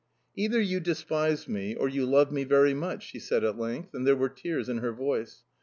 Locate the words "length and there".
3.59-4.15